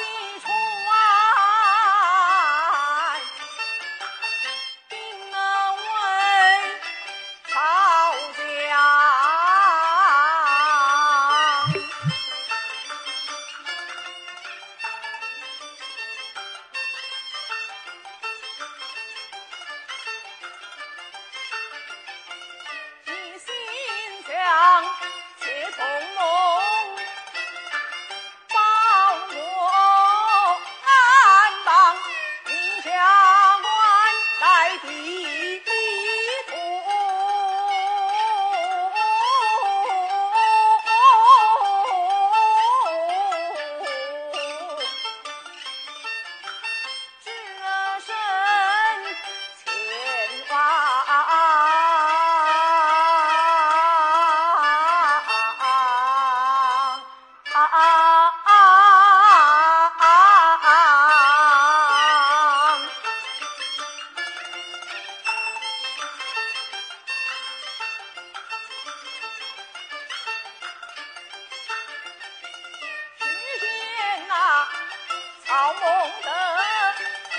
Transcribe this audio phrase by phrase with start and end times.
[0.00, 0.59] 气冲
[75.72, 77.29] 梦灯